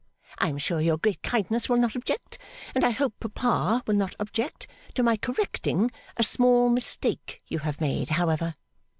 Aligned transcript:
I 0.39 0.49
am 0.49 0.57
sure 0.57 0.81
your 0.81 0.97
great 0.97 1.21
kindness 1.21 1.69
will 1.69 1.77
not 1.77 1.95
object, 1.95 2.39
and 2.73 2.83
I 2.83 2.89
hope 2.89 3.13
papa 3.19 3.83
will 3.85 3.93
not 3.93 4.15
object, 4.19 4.65
to 4.95 5.03
my 5.03 5.15
correcting 5.15 5.91
a 6.17 6.23
small 6.23 6.69
mistake 6.69 7.39
you 7.47 7.59
have 7.59 7.79
made, 7.79 8.09
however. 8.09 8.55